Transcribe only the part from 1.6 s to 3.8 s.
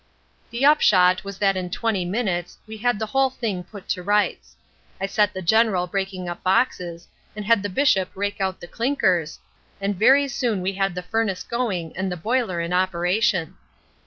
twenty minutes we had the whole thing